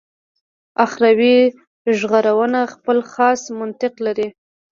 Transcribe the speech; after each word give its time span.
اخروي 0.85 1.35
ژغورنه 1.97 2.61
خپل 2.73 2.97
خاص 3.11 3.41
منطق 3.59 3.93
لري. 4.05 4.27